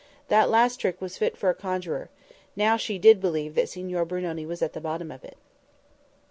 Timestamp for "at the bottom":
4.63-5.11